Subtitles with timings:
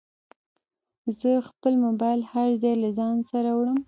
[1.19, 3.77] زه خپل موبایل هر ځای له ځانه سره وړم.